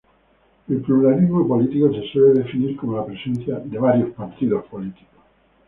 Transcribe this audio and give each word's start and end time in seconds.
El 0.67 0.81
pluralismo 0.81 1.47
político 1.47 1.93
se 1.93 2.01
suele 2.11 2.39
definir 2.41 2.75
como 2.75 2.97
la 2.97 3.05
presencia 3.05 3.59
de 3.59 3.77
varios 3.77 4.09
partidos 4.15 4.65
políticos. 4.65 5.19